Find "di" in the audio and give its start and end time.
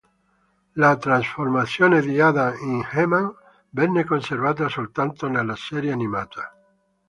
2.01-2.19